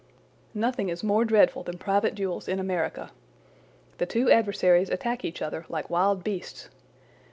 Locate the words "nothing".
0.55-0.89